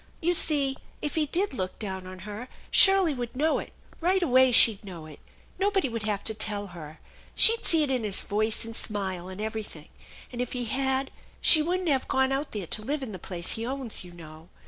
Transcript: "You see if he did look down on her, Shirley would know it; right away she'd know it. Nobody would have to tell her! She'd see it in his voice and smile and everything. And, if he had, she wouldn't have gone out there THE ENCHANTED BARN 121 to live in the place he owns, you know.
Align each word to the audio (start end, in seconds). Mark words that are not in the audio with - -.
"You 0.19 0.33
see 0.33 0.77
if 0.99 1.13
he 1.13 1.27
did 1.27 1.53
look 1.53 1.77
down 1.77 2.07
on 2.07 2.21
her, 2.25 2.49
Shirley 2.71 3.13
would 3.13 3.35
know 3.35 3.59
it; 3.59 3.71
right 3.99 4.23
away 4.23 4.51
she'd 4.51 4.83
know 4.83 5.05
it. 5.05 5.19
Nobody 5.59 5.89
would 5.89 6.01
have 6.07 6.23
to 6.23 6.33
tell 6.33 6.65
her! 6.73 6.99
She'd 7.35 7.65
see 7.65 7.83
it 7.83 7.91
in 7.91 8.03
his 8.03 8.23
voice 8.23 8.65
and 8.65 8.75
smile 8.75 9.29
and 9.29 9.39
everything. 9.39 9.89
And, 10.31 10.41
if 10.41 10.53
he 10.53 10.65
had, 10.65 11.11
she 11.39 11.61
wouldn't 11.61 11.89
have 11.89 12.07
gone 12.07 12.31
out 12.31 12.51
there 12.51 12.61
THE 12.61 12.79
ENCHANTED 12.79 12.87
BARN 12.87 12.87
121 12.87 12.87
to 12.87 12.91
live 12.91 13.03
in 13.07 13.11
the 13.11 13.19
place 13.19 13.51
he 13.51 13.65
owns, 13.67 14.03
you 14.03 14.11
know. 14.11 14.49